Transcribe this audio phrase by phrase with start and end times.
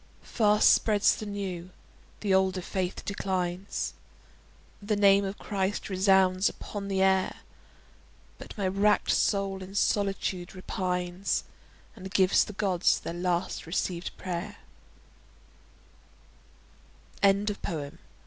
[0.23, 1.69] Fast spreads the new;
[2.21, 3.93] the older faith declines.
[4.81, 7.35] The name of Christ resounds upon the air.
[8.39, 11.43] But my wrack'd soul in solitude repines
[11.95, 14.55] And gives the Gods their last receivèd pray'r.
[17.21, 17.99] Retrieved from "https://en.